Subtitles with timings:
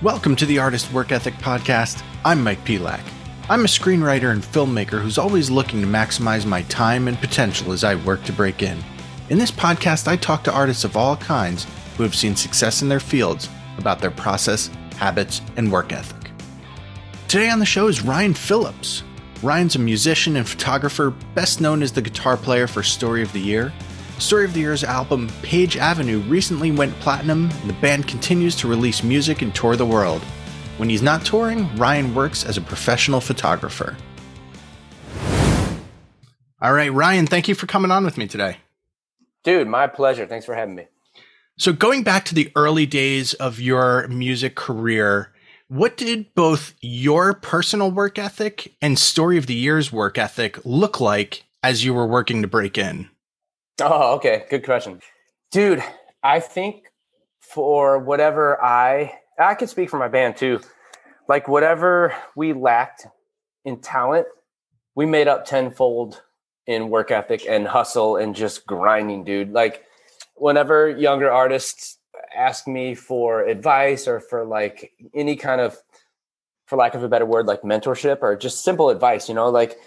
[0.00, 2.02] Welcome to the Artist Work Ethic Podcast.
[2.24, 3.00] I'm Mike Pelak.
[3.50, 7.82] I'm a screenwriter and filmmaker who's always looking to maximize my time and potential as
[7.82, 8.78] I work to break in.
[9.30, 11.66] In this podcast, I talk to artists of all kinds
[11.96, 16.17] who have seen success in their fields about their process, habits, and work ethic.
[17.28, 19.02] Today on the show is Ryan Phillips.
[19.42, 23.38] Ryan's a musician and photographer, best known as the guitar player for Story of the
[23.38, 23.70] Year
[24.18, 28.66] Story of the Year's album, Page Avenue, recently went platinum, and the band continues to
[28.66, 30.22] release music and tour the world.
[30.78, 33.96] When he's not touring, Ryan works as a professional photographer.
[36.60, 38.56] All right, Ryan, thank you for coming on with me today.
[39.44, 40.26] Dude, my pleasure.
[40.26, 40.86] Thanks for having me.
[41.58, 45.32] So, going back to the early days of your music career,
[45.68, 51.00] what did both your personal work ethic and Story of the Year's work ethic look
[51.00, 53.08] like as you were working to break in?
[53.80, 54.44] Oh, okay.
[54.50, 55.00] Good question.
[55.50, 55.82] Dude,
[56.22, 56.86] I think
[57.40, 60.60] for whatever I I can speak for my band too.
[61.28, 63.06] Like whatever we lacked
[63.64, 64.26] in talent,
[64.94, 66.22] we made up tenfold
[66.66, 69.52] in work ethic and hustle and just grinding, dude.
[69.52, 69.84] Like
[70.34, 71.97] whenever younger artists
[72.34, 75.76] ask me for advice or for like any kind of
[76.66, 79.78] for lack of a better word, like mentorship or just simple advice, you know, like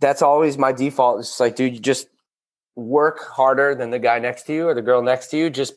[0.00, 1.20] that's always my default.
[1.20, 2.08] It's like, dude, you just
[2.76, 5.50] work harder than the guy next to you or the girl next to you.
[5.50, 5.74] Just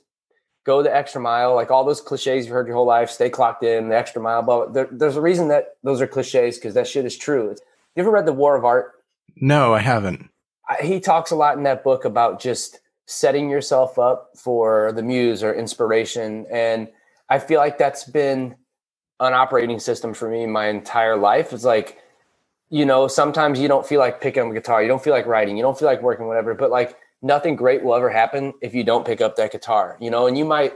[0.64, 1.56] go the extra mile.
[1.56, 4.44] Like all those cliches you've heard your whole life, stay clocked in, the extra mile.
[4.44, 7.56] But there, there's a reason that those are cliches because that shit is true.
[7.96, 8.94] You ever read The War of Art?
[9.36, 10.30] No, I haven't.
[10.70, 15.02] I, he talks a lot in that book about just setting yourself up for the
[15.02, 16.46] muse or inspiration.
[16.52, 16.90] And
[17.30, 18.56] I feel like that's been
[19.20, 21.54] an operating system for me my entire life.
[21.54, 21.98] It's like,
[22.70, 25.26] you know, sometimes you don't feel like picking up a guitar, you don't feel like
[25.26, 26.54] writing, you don't feel like working, whatever.
[26.54, 30.12] But like nothing great will ever happen if you don't pick up that guitar, you
[30.12, 30.73] know, and you might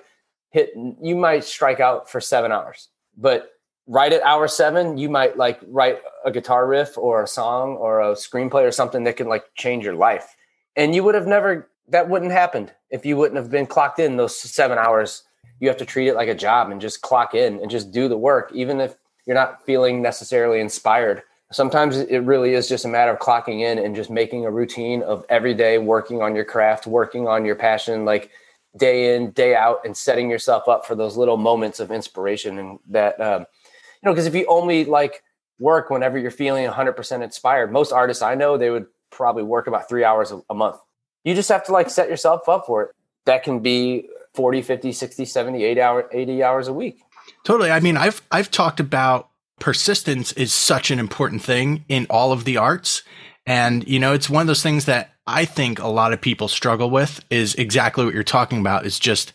[0.49, 2.87] hit, you might strike out for seven hours,
[3.17, 3.51] but
[3.87, 7.99] right at hour seven, you might like write a guitar riff or a song or
[7.99, 10.35] a screenplay or something that can like change your life.
[10.77, 14.17] And you would have never, that wouldn't happened if you wouldn't have been clocked in
[14.17, 15.23] those seven hours.
[15.59, 18.07] You have to treat it like a job and just clock in and just do
[18.07, 22.87] the work, even if you're not feeling necessarily inspired sometimes it really is just a
[22.87, 26.45] matter of clocking in and just making a routine of every day working on your
[26.45, 28.31] craft, working on your passion, like
[28.77, 32.57] day in, day out, and setting yourself up for those little moments of inspiration.
[32.57, 35.23] And that, um, you know, because if you only like
[35.59, 39.89] work whenever you're feeling 100% inspired, most artists I know, they would probably work about
[39.89, 40.77] three hours a, a month.
[41.23, 42.95] You just have to like set yourself up for it.
[43.25, 46.99] That can be 40, 50, 60, 70, 80 hour, 80 hours a week.
[47.43, 47.71] Totally.
[47.71, 52.45] I mean, I've I've talked about persistence is such an important thing in all of
[52.45, 53.03] the arts.
[53.45, 56.47] And, you know, it's one of those things that I think a lot of people
[56.47, 59.33] struggle with is exactly what you're talking about is just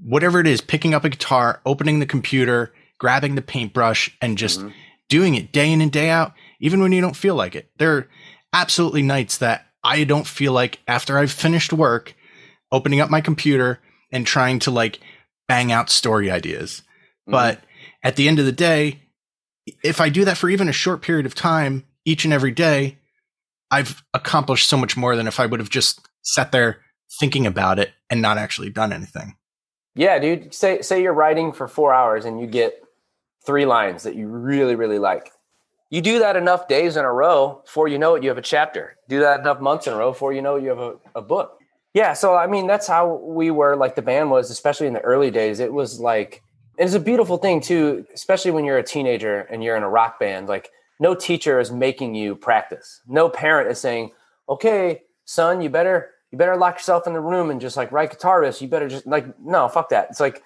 [0.00, 4.60] whatever it is, picking up a guitar, opening the computer, grabbing the paintbrush and just
[4.60, 4.70] mm-hmm.
[5.08, 7.70] doing it day in and day out, even when you don't feel like it.
[7.78, 8.08] There are
[8.52, 12.14] absolutely nights that I don't feel like after I've finished work,
[12.70, 13.80] opening up my computer
[14.12, 15.00] and trying to like
[15.48, 16.82] bang out story ideas.
[17.22, 17.32] Mm-hmm.
[17.32, 17.60] But
[18.02, 19.00] at the end of the day,
[19.82, 22.98] if I do that for even a short period of time each and every day,
[23.70, 26.80] I've accomplished so much more than if I would have just sat there
[27.18, 29.36] thinking about it and not actually done anything.
[29.94, 30.52] Yeah, dude.
[30.52, 32.82] Say say you're writing for four hours and you get
[33.46, 35.32] three lines that you really, really like.
[35.90, 38.42] You do that enough days in a row before you know it, you have a
[38.42, 38.96] chapter.
[39.08, 41.22] Do that enough months in a row before you know it, you have a, a
[41.22, 41.58] book.
[41.94, 45.00] Yeah, so I mean that's how we were like the band was, especially in the
[45.00, 45.60] early days.
[45.60, 46.42] It was like
[46.76, 50.20] it's a beautiful thing too, especially when you're a teenager and you're in a rock
[50.20, 50.46] band.
[50.46, 53.00] Like no teacher is making you practice.
[53.06, 54.10] No parent is saying,
[54.48, 58.10] "Okay, son, you better you better lock yourself in the room and just like write
[58.10, 58.60] guitar riffs.
[58.60, 60.42] You better just like no, fuck that." It's like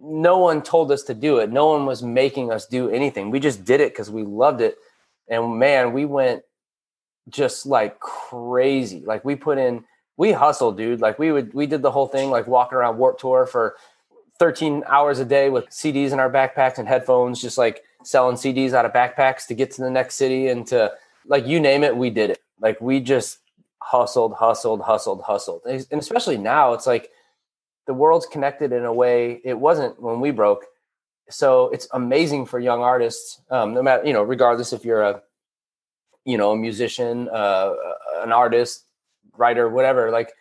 [0.00, 1.50] no one told us to do it.
[1.50, 3.30] No one was making us do anything.
[3.30, 4.76] We just did it because we loved it.
[5.28, 6.42] And man, we went
[7.28, 9.02] just like crazy.
[9.04, 9.84] Like we put in,
[10.16, 11.00] we hustled, dude.
[11.00, 13.76] Like we would, we did the whole thing, like walking around Warped Tour for
[14.38, 18.72] 13 hours a day with CDs in our backpacks and headphones, just like selling CDs
[18.72, 20.92] out of backpacks to get to the next city and to
[21.26, 22.40] like you name it, we did it.
[22.60, 23.38] Like we just
[23.80, 25.62] hustled, hustled, hustled, hustled.
[25.66, 27.10] And especially now, it's like
[27.88, 30.66] the world's connected in a way it wasn't when we broke.
[31.30, 35.22] So it's amazing for young artists, um, no matter, you know, regardless if you're a,
[36.26, 37.74] you know, a musician, uh,
[38.18, 38.84] an artist,
[39.36, 40.32] writer, whatever, like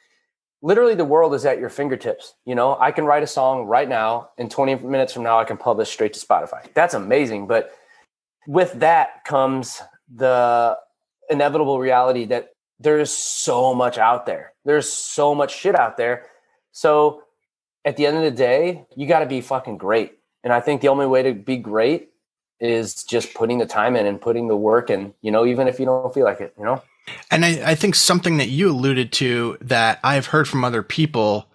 [0.62, 2.34] literally the world is at your fingertips.
[2.46, 5.46] You know, I can write a song right now, and 20 minutes from now, I
[5.46, 6.68] can publish straight to Spotify.
[6.74, 7.48] That's amazing.
[7.48, 7.72] But
[8.46, 9.82] with that comes
[10.14, 10.78] the
[11.30, 12.50] inevitable reality that
[12.80, 14.54] there's so much out there.
[14.66, 16.26] There's so much shit out there.
[16.74, 17.24] So
[17.88, 20.20] at the end of the day, you got to be fucking great.
[20.44, 22.10] And I think the only way to be great
[22.60, 25.80] is just putting the time in and putting the work in, you know, even if
[25.80, 26.84] you don't feel like it, you know?
[27.32, 31.48] And I, I think something that you alluded to that I've heard from other people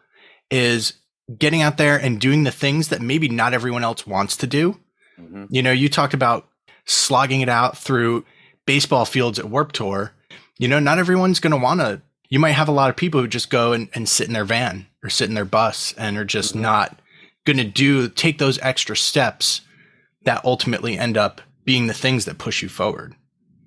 [0.51, 0.95] is
[1.37, 4.81] getting out there and doing the things that maybe not everyone else wants to do.
[5.21, 5.45] Mm-hmm.
[5.51, 6.49] You know, you talked about
[6.87, 8.25] slogging it out through
[8.65, 10.13] baseball fields at Warped Tour.
[10.59, 12.01] You know, not everyone's going to want to.
[12.31, 14.47] You might have a lot of people who just go and, and sit in their
[14.47, 16.63] van or sit in their bus and are just mm-hmm.
[16.63, 17.01] not
[17.45, 19.63] going to do, take those extra steps
[20.25, 23.17] that ultimately end up being the things that push you forward.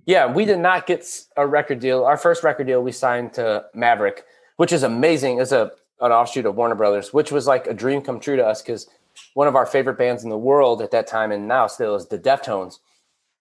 [0.05, 1.05] Yeah, we did not get
[1.35, 2.05] a record deal.
[2.05, 4.23] Our first record deal we signed to Maverick,
[4.57, 5.39] which is amazing.
[5.39, 5.71] It's a
[6.01, 8.87] an offshoot of Warner Brothers, which was like a dream come true to us because
[9.33, 12.07] one of our favorite bands in the world at that time and now still is
[12.07, 12.79] the Deftones.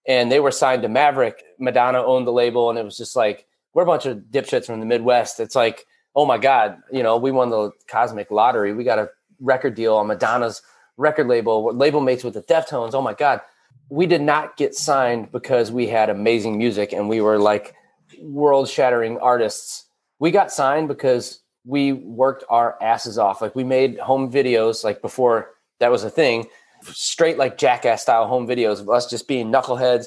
[0.07, 1.43] And they were signed to Maverick.
[1.59, 4.81] Madonna owned the label, and it was just like we're a bunch of dipshits from
[4.81, 5.41] the Midwest.
[5.41, 8.73] It's like, oh my God, you know, we won the cosmic lottery.
[8.73, 10.63] We got a record deal on Madonna's
[10.97, 12.95] record label, label mates with the Deftones.
[12.95, 13.41] Oh my God.
[13.89, 17.75] We did not get signed because we had amazing music and we were like
[18.21, 19.87] world shattering artists.
[20.19, 23.43] We got signed because we worked our asses off.
[23.43, 25.51] Like we made home videos like before
[25.81, 26.47] that was a thing,
[26.83, 30.07] straight like jackass style home videos of us just being knuckleheads.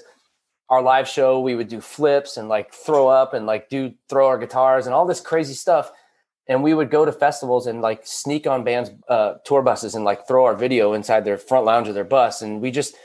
[0.69, 4.27] Our live show, we would do flips and like throw up and like do throw
[4.27, 5.91] our guitars and all this crazy stuff.
[6.47, 10.05] And we would go to festivals and like sneak on bands' uh, tour buses and
[10.05, 12.41] like throw our video inside their front lounge of their bus.
[12.41, 12.95] And we just,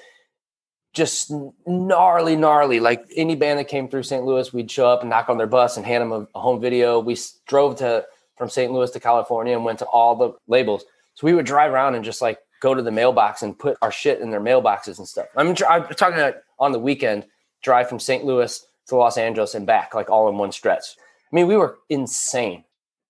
[0.93, 1.32] just
[1.67, 2.81] gnarly, gnarly.
[2.81, 4.25] Like any band that came through St.
[4.25, 6.61] Louis, we'd show up and knock on their bus and hand them a, a home
[6.61, 7.00] video.
[7.00, 7.17] We
[7.47, 8.06] drove to
[8.37, 8.73] from St.
[8.73, 10.85] Louis to California and went to all the labels.
[11.15, 13.93] So we would drive around and just like go to the mailbox and put our
[13.93, 15.26] shit in their mailboxes and stuff.
[15.37, 17.26] I'm, I'm talking on the weekend,
[17.62, 18.25] drive from St.
[18.25, 20.85] Louis to Los Angeles and back, like all in one stretch.
[21.32, 22.64] I mean, we were insane.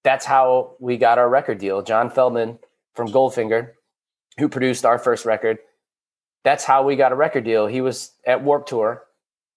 [0.05, 1.83] That's how we got our record deal.
[1.83, 2.59] John Feldmann
[2.95, 3.71] from Goldfinger,
[4.39, 5.59] who produced our first record,
[6.45, 7.67] that's how we got a record deal.
[7.67, 9.05] He was at Warped Tour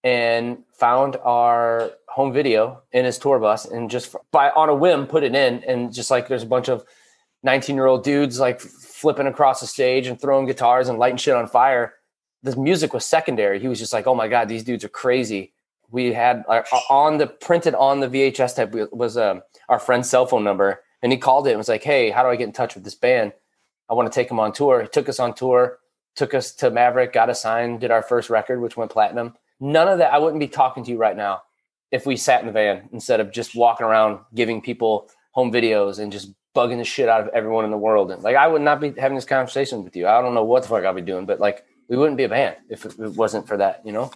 [0.03, 5.07] and found our home video in his tour bus and just by on a whim
[5.07, 6.85] put it in and just like there's a bunch of
[7.43, 11.33] 19 year old dudes like flipping across the stage and throwing guitars and lighting shit
[11.33, 11.95] on fire
[12.45, 15.53] the music was secondary he was just like oh my god these dudes are crazy
[15.91, 20.25] we had uh, on the printed on the vhs tape was um, our friend's cell
[20.25, 22.53] phone number and he called it and was like hey how do i get in
[22.53, 23.33] touch with this band
[23.89, 25.79] i want to take them on tour he took us on tour
[26.15, 29.87] took us to maverick got us signed did our first record which went platinum None
[29.87, 30.13] of that.
[30.13, 31.43] I wouldn't be talking to you right now
[31.91, 35.99] if we sat in the van instead of just walking around giving people home videos
[35.99, 38.11] and just bugging the shit out of everyone in the world.
[38.11, 40.07] And like, I would not be having this conversation with you.
[40.07, 42.29] I don't know what the fuck I'll be doing, but like, we wouldn't be a
[42.29, 44.11] band if it wasn't for that, you know?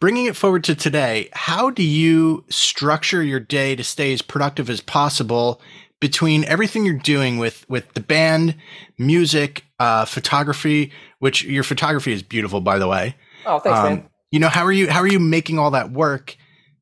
[0.00, 4.70] Bringing it forward to today, how do you structure your day to stay as productive
[4.70, 5.60] as possible
[6.00, 8.54] between everything you're doing with with the band,
[8.96, 13.14] music, uh, photography, which your photography is beautiful, by the way.
[13.44, 15.90] Oh, thanks, um, man you know how are you how are you making all that
[15.90, 16.36] work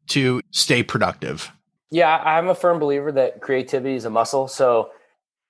[0.09, 1.51] to stay productive
[1.91, 4.91] yeah i'm a firm believer that creativity is a muscle so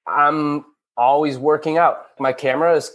[0.07, 0.65] i'm
[0.97, 2.91] always working out my camera is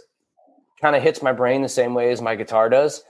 [0.80, 3.02] kind of hits my brain the same way as my guitar does.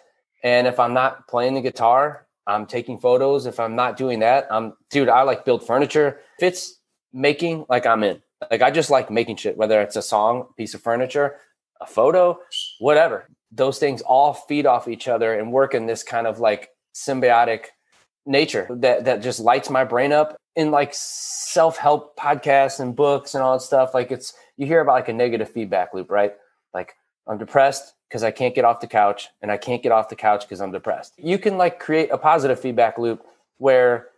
[0.43, 3.47] And if i'm not playing the guitar i'm taking photos.
[3.47, 6.21] If i'm not doing that i'm dude i like build furniture.
[6.39, 6.81] If it's
[7.13, 8.23] making like i'm in.
[8.51, 11.37] Like i just like making shit whether it's a song piece of furniture
[11.81, 12.39] a photo
[12.79, 13.29] whatever.
[13.53, 17.67] Those things all feed off each other and work in this kind of like symbiotic
[18.27, 23.43] nature that that just lights my brain up in like self-help podcasts and books and
[23.43, 23.95] all that stuff.
[23.95, 26.33] Like it's you hear about like a negative feedback loop right?
[26.73, 26.95] Like
[27.27, 30.17] i'm depressed because i can't get off the couch and i can't get off the
[30.17, 33.25] couch because i'm depressed you can like create a positive feedback loop
[33.59, 34.09] where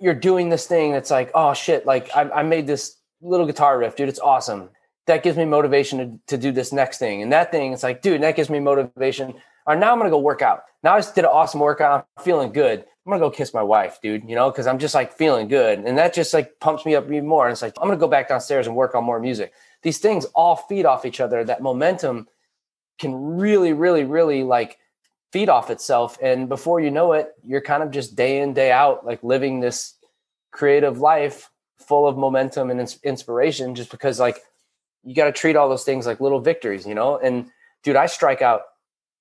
[0.00, 3.78] you're doing this thing that's like oh shit like i, I made this little guitar
[3.78, 4.70] riff dude it's awesome
[5.10, 7.22] that gives me motivation to, to do this next thing.
[7.22, 9.34] And that thing, it's like, dude, that gives me motivation.
[9.66, 10.62] Or now I'm gonna go work out.
[10.82, 12.06] Now I just did an awesome workout.
[12.16, 12.80] I'm feeling good.
[12.80, 14.28] I'm gonna go kiss my wife, dude.
[14.28, 17.04] You know, because I'm just like feeling good, and that just like pumps me up
[17.06, 17.46] even more.
[17.46, 19.52] And it's like I'm gonna go back downstairs and work on more music.
[19.82, 21.44] These things all feed off each other.
[21.44, 22.28] That momentum
[22.98, 24.78] can really, really, really like
[25.32, 26.18] feed off itself.
[26.22, 29.60] And before you know it, you're kind of just day in, day out, like living
[29.60, 29.94] this
[30.50, 33.74] creative life full of momentum and inspiration.
[33.74, 34.42] Just because like
[35.02, 37.16] you got to treat all those things like little victories, you know?
[37.18, 37.50] And
[37.82, 38.62] dude, I strike out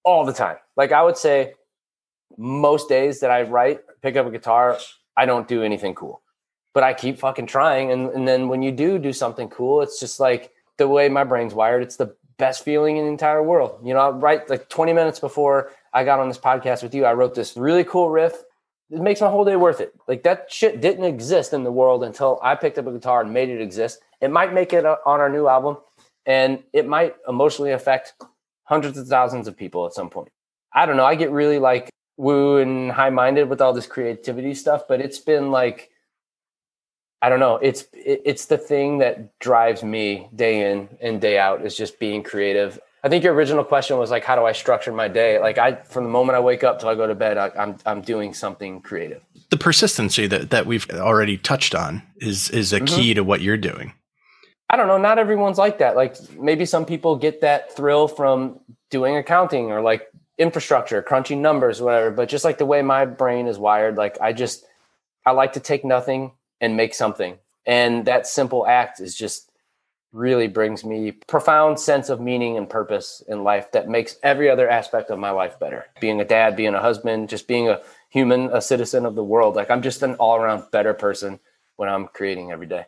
[0.03, 0.57] all the time.
[0.75, 1.53] Like I would say
[2.37, 4.77] most days that I write, pick up a guitar,
[5.15, 6.21] I don't do anything cool.
[6.73, 7.91] But I keep fucking trying.
[7.91, 11.23] And, and then when you do do something cool, it's just like the way my
[11.23, 13.79] brain's wired, it's the best feeling in the entire world.
[13.83, 17.05] You know, write like 20 minutes before I got on this podcast with you.
[17.05, 18.33] I wrote this really cool riff.
[18.89, 19.93] It makes my whole day worth it.
[20.07, 23.31] Like that shit didn't exist in the world until I picked up a guitar and
[23.31, 23.99] made it exist.
[24.21, 25.77] It might make it on our new album
[26.25, 28.13] and it might emotionally affect
[28.63, 30.29] hundreds of thousands of people at some point.
[30.73, 31.05] I don't know.
[31.05, 35.19] I get really like woo and high minded with all this creativity stuff, but it's
[35.19, 35.89] been like,
[37.21, 37.55] I don't know.
[37.57, 42.23] It's it's the thing that drives me day in and day out is just being
[42.23, 42.79] creative.
[43.03, 45.39] I think your original question was like, how do I structure my day?
[45.39, 47.77] Like I, from the moment I wake up till I go to bed, I, I'm
[47.85, 49.25] I'm doing something creative.
[49.49, 52.85] The persistency that that we've already touched on is is a mm-hmm.
[52.85, 53.93] key to what you're doing.
[54.69, 54.97] I don't know.
[54.97, 55.95] Not everyone's like that.
[55.95, 58.59] Like maybe some people get that thrill from
[58.89, 60.07] doing accounting or like
[60.37, 62.11] infrastructure, crunching numbers, whatever.
[62.11, 64.63] But just like the way my brain is wired, like I just
[65.25, 67.37] I like to take nothing and make something.
[67.65, 69.51] And that simple act is just
[70.11, 74.67] really brings me profound sense of meaning and purpose in life that makes every other
[74.67, 75.85] aspect of my life better.
[75.99, 79.55] Being a dad, being a husband, just being a human, a citizen of the world.
[79.55, 81.39] Like I'm just an all-around better person
[81.75, 82.85] when I'm creating every day.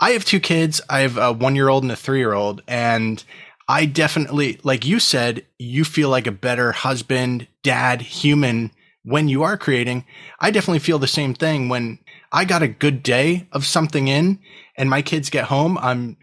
[0.00, 0.80] I have two kids.
[0.90, 3.22] I have a 1-year-old and a 3-year-old and
[3.68, 8.72] I definitely like you said you feel like a better husband, dad, human
[9.04, 10.04] when you are creating.
[10.40, 12.00] I definitely feel the same thing when
[12.34, 14.40] I got a good day of something in
[14.76, 16.16] and my kids get home, I'm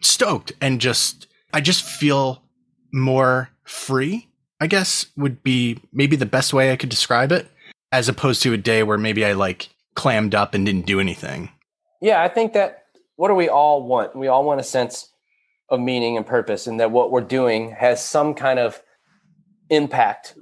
[0.00, 2.42] stoked and just, I just feel
[2.90, 4.30] more free,
[4.62, 7.48] I guess would be maybe the best way I could describe it,
[7.92, 11.50] as opposed to a day where maybe I like clammed up and didn't do anything.
[12.00, 12.84] Yeah, I think that
[13.16, 14.16] what do we all want?
[14.16, 15.12] We all want a sense
[15.68, 18.82] of meaning and purpose, and that what we're doing has some kind of
[19.68, 20.34] impact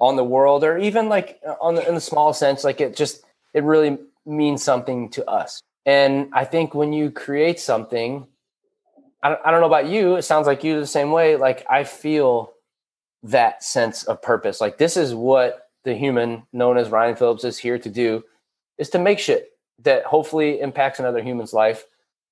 [0.00, 3.20] on the world, or even like on the, in the small sense, like it just
[3.52, 5.60] it really means something to us.
[5.86, 8.26] And I think when you create something,
[9.22, 11.36] I don't, I don't know about you, it sounds like you the same way.
[11.36, 12.52] Like I feel
[13.24, 14.60] that sense of purpose.
[14.60, 18.24] Like this is what the human known as Ryan Phillips is here to do
[18.78, 19.50] is to make shit
[19.82, 21.84] that hopefully impacts another human's life.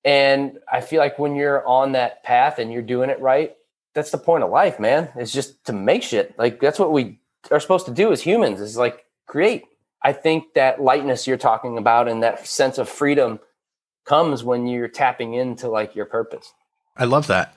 [0.04, 3.54] And I feel like when you're on that path and you're doing it right,
[3.94, 5.10] that's the point of life, man.
[5.16, 6.38] It's just to make shit.
[6.38, 7.20] Like that's what we
[7.50, 9.64] are supposed to do as humans is like create
[10.04, 13.40] I think that lightness you're talking about and that sense of freedom
[14.04, 16.52] comes when you're tapping into like your purpose.
[16.96, 17.56] I love that.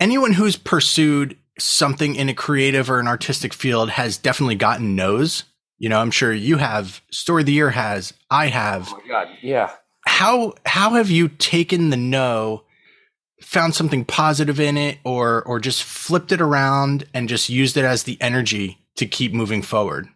[0.00, 5.44] Anyone who's pursued something in a creative or an artistic field has definitely gotten no's.
[5.78, 7.02] You know, I'm sure you have.
[7.10, 8.12] Story of the year has.
[8.30, 8.88] I have.
[8.90, 9.72] Oh my god, yeah.
[10.06, 12.64] How how have you taken the no,
[13.40, 17.84] found something positive in it, or or just flipped it around and just used it
[17.84, 20.08] as the energy to keep moving forward?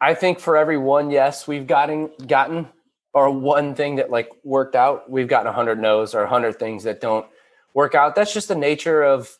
[0.00, 2.68] I think for every one yes we've gotten gotten
[3.14, 6.58] or one thing that like worked out, we've gotten a hundred no's or a hundred
[6.58, 7.26] things that don't
[7.72, 8.14] work out.
[8.14, 9.38] That's just the nature of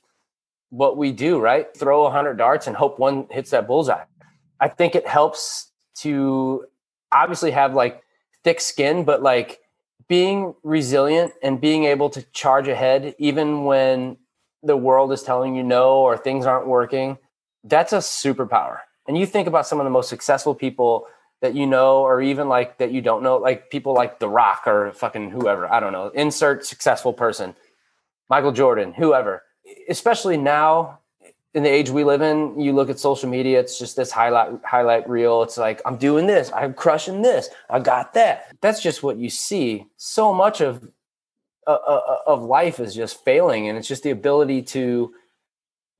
[0.70, 1.66] what we do, right?
[1.76, 4.04] Throw a hundred darts and hope one hits that bullseye.
[4.58, 6.64] I think it helps to
[7.12, 8.02] obviously have like
[8.44, 9.60] thick skin, but like
[10.08, 14.16] being resilient and being able to charge ahead even when
[14.62, 17.18] the world is telling you no or things aren't working.
[17.62, 21.06] That's a superpower and you think about some of the most successful people
[21.40, 24.62] that you know or even like that you don't know like people like the rock
[24.66, 27.54] or fucking whoever i don't know insert successful person
[28.28, 29.42] michael jordan whoever.
[29.88, 31.00] Especially now
[31.52, 34.52] in the age we live in you look at social media it's just this highlight
[34.64, 35.42] highlight reel.
[35.42, 38.56] It's like i'm doing this i'm crushing this i got that.
[38.60, 39.86] That's just what you see.
[39.96, 40.88] So much of
[41.66, 45.12] uh, uh of life is just failing and it's just the ability to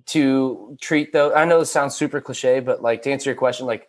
[0.07, 1.33] to treat those.
[1.35, 3.89] I know this sounds super cliche, but like to answer your question, like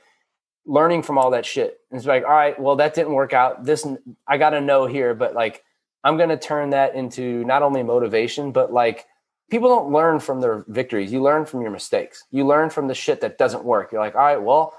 [0.66, 1.80] learning from all that shit.
[1.92, 3.64] It's like, all right, well, that didn't work out.
[3.64, 3.88] This,
[4.28, 5.64] I got to know here, but like,
[6.04, 9.06] I'm going to turn that into not only motivation, but like
[9.50, 11.12] people don't learn from their victories.
[11.12, 12.24] You learn from your mistakes.
[12.32, 13.92] You learn from the shit that doesn't work.
[13.92, 14.74] You're like, all right, well,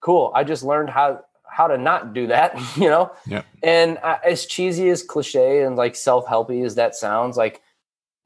[0.00, 0.32] cool.
[0.34, 3.12] I just learned how, how to not do that, you know?
[3.26, 3.42] Yeah.
[3.62, 7.60] And uh, as cheesy as cliche and like self-helpy as that sounds, like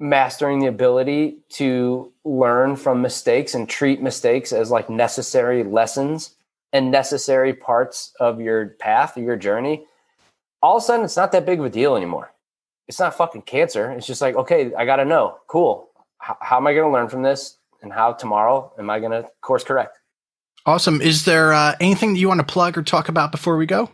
[0.01, 6.35] mastering the ability to learn from mistakes and treat mistakes as like necessary lessons
[6.73, 9.85] and necessary parts of your path your journey
[10.63, 12.33] all of a sudden it's not that big of a deal anymore.
[12.87, 13.91] It's not fucking cancer.
[13.93, 15.39] It's just like okay i gotta know.
[15.47, 15.89] Cool.
[16.19, 17.57] How, how am i gonna learn from this?
[17.83, 19.99] And how tomorrow am i gonna course correct?
[20.67, 21.01] Awesome.
[21.01, 23.91] Is there uh, anything that you want to plug or talk about before we go?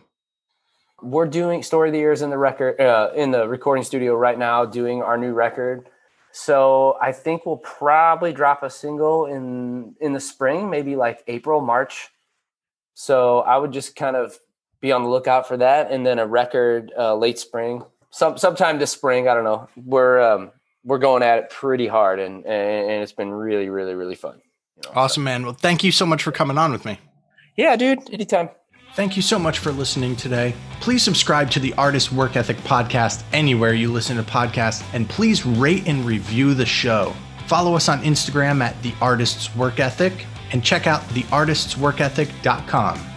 [1.01, 4.37] We're doing story of the years in the record uh, in the recording studio right
[4.37, 5.87] now doing our new record
[6.37, 11.61] so I think we'll probably drop a single in in the spring, maybe like April,
[11.61, 12.09] March.
[12.93, 14.37] So I would just kind of
[14.81, 18.79] be on the lookout for that, and then a record uh, late spring, some sometime
[18.79, 19.29] this spring.
[19.29, 19.69] I don't know.
[19.77, 20.51] We're um,
[20.83, 24.41] we're going at it pretty hard, and and it's been really, really, really fun.
[24.75, 25.45] You know, Awesome, man.
[25.45, 26.99] Well, thank you so much for coming on with me.
[27.55, 28.11] Yeah, dude.
[28.11, 28.49] Anytime.
[28.95, 30.55] Thank you so much for listening today.
[30.79, 35.45] Please subscribe to the Artist Work Ethic podcast anywhere you listen to podcasts, and please
[35.45, 37.13] rate and review the show.
[37.45, 43.14] Follow us on Instagram at The Artist's Work Ethic and check out theartistsworkethic.com.